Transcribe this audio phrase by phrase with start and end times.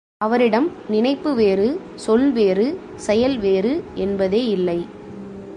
[0.21, 1.67] அவரிடம் நினைப்பு வேறு,
[1.95, 2.65] சொல் வேறு,
[2.95, 3.83] செயல் வேறு
[3.95, 4.79] என்பதே இல்லை.